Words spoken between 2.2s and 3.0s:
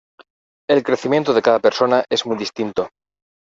muy distinto